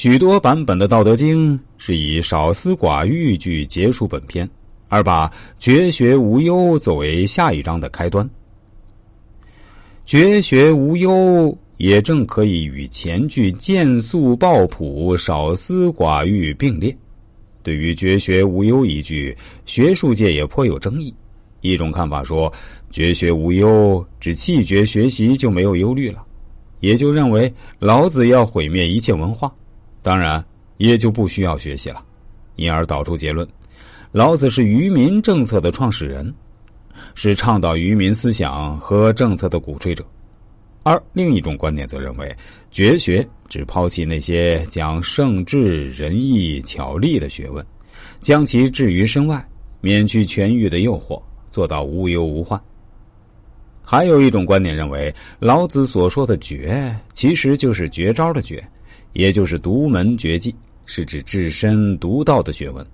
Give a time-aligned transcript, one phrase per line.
[0.00, 4.48] 许多版本的《道德经》是以少思寡欲句结束本篇，
[4.86, 5.28] 而把
[5.58, 8.24] 绝学无忧作为下一章的开端。
[10.06, 16.96] 绝学无忧也正可以与前句见素抱朴、少思寡欲并列。
[17.64, 19.36] 对于“绝学无忧”一句，
[19.66, 21.12] 学术界也颇有争议。
[21.60, 22.52] 一种看法说
[22.92, 26.22] ，“绝学无忧”只弃绝学习就没有忧虑了，
[26.78, 29.52] 也就认为老子要毁灭一切文化，
[30.02, 30.44] 当然
[30.76, 32.02] 也就不需要学习了，
[32.56, 33.46] 因而导出结论：
[34.12, 36.34] 老子是愚民政策的创始人。
[37.14, 40.04] 是倡导愚民思想和政策的鼓吹者，
[40.82, 42.36] 而另一种观点则认为，
[42.72, 47.64] 绝学只抛弃那些讲圣智仁义巧力的学问，
[48.20, 49.48] 将其置于身外，
[49.80, 51.22] 免去权欲的诱惑，
[51.52, 52.60] 做到无忧无患。
[53.80, 58.62] 还有一种观点认为，老子所说的“绝”，其实就是绝招的“绝”，
[59.12, 60.54] 也就是独门绝技，
[60.86, 62.86] 是指自身独到的学问。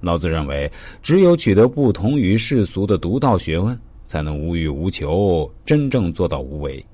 [0.00, 0.70] 老子认为，
[1.02, 6.84] 只有取得不同于世俗的独到学问，才能无欲无求，真正做到无为。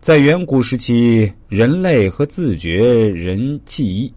[0.00, 4.12] 在远古时期，人类和自觉人弃义，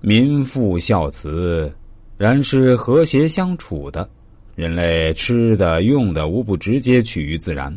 [0.00, 1.72] 民富孝慈，
[2.16, 4.08] 然是和谐相处的。
[4.54, 7.76] 人类吃的用的无不直接取于自然。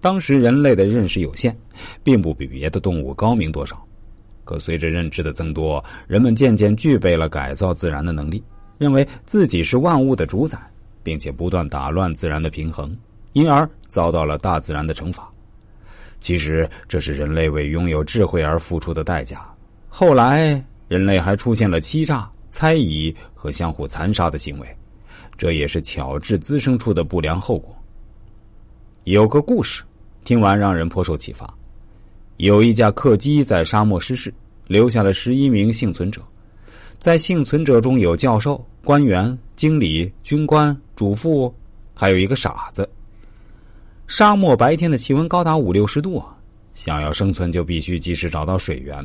[0.00, 1.56] 当时人类的认识有限，
[2.02, 3.80] 并不比别的动物高明多少。
[4.44, 8.42] 可随着认知的增多，人们渐渐具备了改造自然的能力，
[8.78, 10.58] 认为自己是万物的主宰，
[11.02, 12.96] 并且不断打乱自然的平衡，
[13.34, 15.30] 因而遭到了大自然的惩罚。
[16.18, 19.46] 其实这是人类为拥有智慧而付出的代价。
[19.88, 24.76] 后来，人类还出现了欺诈、猜疑和相互残杀的行为，
[25.38, 27.74] 这也是巧智滋生出的不良后果。
[29.04, 29.82] 有个故事，
[30.30, 31.44] 听完让人颇受启发。
[32.36, 34.32] 有一架客机在沙漠失事，
[34.68, 36.22] 留下了十一名幸存者。
[37.00, 41.52] 在幸存者中有教授、官员、经理、军官、主妇，
[41.94, 42.88] 还有一个傻子。
[44.06, 46.26] 沙漠白天的气温高达五六十度啊！
[46.74, 49.04] 想要生存，就必须及时找到水源。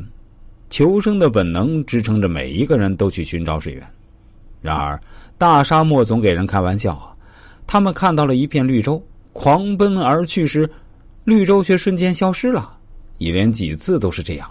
[0.70, 3.84] 求生的本能支撑着每一个人都去寻找水源。
[4.62, 4.96] 然而，
[5.36, 7.10] 大沙漠总给人开玩笑啊！
[7.66, 10.70] 他们看到了一片绿洲，狂奔而去时，
[11.26, 12.78] 绿洲却瞬间消失了。
[13.18, 14.48] 一连几次都是这样，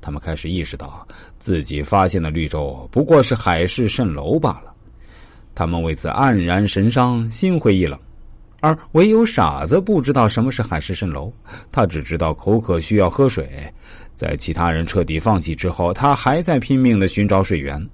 [0.00, 1.06] 他们开始意识到
[1.38, 4.72] 自己发现的绿洲不过是海市蜃楼罢了。
[5.54, 7.98] 他们为此黯然神伤，心灰意冷。
[8.60, 11.30] 而唯有傻子不知道什么是海市蜃楼，
[11.70, 13.46] 他只知道口渴需要喝水。
[14.14, 17.86] 在其他人彻底放弃之后，他还在拼命的寻找水源。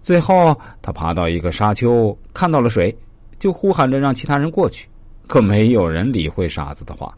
[0.00, 2.96] 最后，他爬到一个沙丘，看到了水，
[3.38, 4.88] 就呼喊着让其他人过去。
[5.26, 7.14] 可没有人理会傻子的话。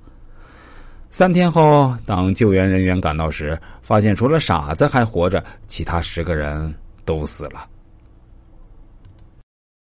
[1.10, 6.72] 三天后，当救援人员赶到时，发现除了傻子还活着，其他十个人
[7.04, 7.66] 都死了。